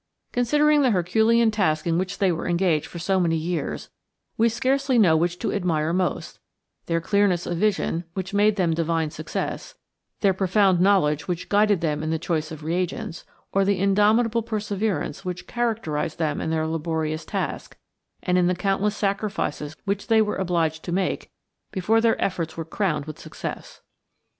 Considering 0.31 0.81
the 0.81 0.89
herculean 0.89 1.51
task 1.51 1.85
in 1.85 1.99
which 1.99 2.17
they 2.17 2.31
were 2.31 2.47
engaged 2.47 2.87
for 2.87 2.97
so 2.97 3.19
many 3.19 3.35
years, 3.35 3.91
we 4.35 4.49
scarcely 4.49 4.97
know 4.97 5.15
which 5.15 5.37
to 5.37 5.53
admire 5.53 5.93
most, 5.93 6.39
their 6.87 6.99
clearness 6.99 7.45
of 7.45 7.59
vision, 7.59 8.03
which 8.15 8.33
made 8.33 8.55
them 8.55 8.73
divine 8.73 9.11
success; 9.11 9.75
their 10.21 10.33
profound 10.33 10.81
knowledge, 10.81 11.27
which 11.27 11.49
guided 11.49 11.81
them 11.81 12.01
in 12.01 12.09
the 12.09 12.17
choice 12.17 12.51
of 12.51 12.63
reagents; 12.63 13.25
or 13.53 13.63
the 13.63 13.77
indomitable 13.77 14.41
perseverance 14.41 15.23
which 15.23 15.45
characterized 15.45 16.17
them 16.17 16.41
in 16.41 16.49
their 16.49 16.65
laborious 16.65 17.23
task 17.23 17.77
and 18.23 18.39
in 18.39 18.47
the 18.47 18.55
countless 18.55 18.95
sacrifices 18.97 19.75
which 19.85 20.07
they 20.07 20.19
were 20.19 20.37
obliged 20.37 20.81
to 20.83 20.91
make 20.91 21.29
before 21.71 22.01
their 22.01 22.19
efforts 22.19 22.57
were 22.57 22.65
crowned 22.65 23.05
with 23.05 23.19
success. 23.19 23.81